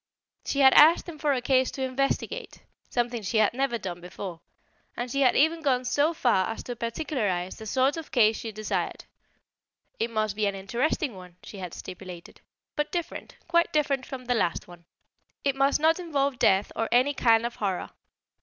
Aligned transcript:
She 0.47 0.61
had 0.61 0.73
asked 0.73 1.07
him 1.07 1.19
for 1.19 1.31
a 1.31 1.43
case 1.43 1.69
to 1.69 1.83
investigate 1.83 2.63
(something 2.89 3.21
she 3.21 3.37
had 3.37 3.53
never 3.53 3.77
done 3.77 4.01
before), 4.01 4.41
and 4.97 5.11
she 5.11 5.21
had 5.21 5.35
even 5.35 5.61
gone 5.61 5.85
so 5.85 6.11
far 6.11 6.47
as 6.49 6.63
to 6.63 6.75
particularize 6.75 7.59
the 7.59 7.67
sort 7.67 7.97
of 7.97 8.09
case 8.09 8.39
she 8.39 8.51
desired: 8.51 9.05
"It 9.99 10.09
must 10.09 10.35
be 10.35 10.47
an 10.47 10.55
interesting 10.55 11.13
one," 11.15 11.35
she 11.43 11.59
had 11.59 11.75
stipulated, 11.75 12.41
"but 12.75 12.91
different, 12.91 13.35
quite 13.47 13.71
different 13.71 14.07
from 14.07 14.25
the 14.25 14.33
last 14.33 14.67
one. 14.67 14.85
It 15.43 15.55
must 15.55 15.79
not 15.79 15.99
involve 15.99 16.39
death 16.39 16.71
or 16.75 16.89
any 16.91 17.13
kind 17.13 17.45
of 17.45 17.57
horror. 17.57 17.91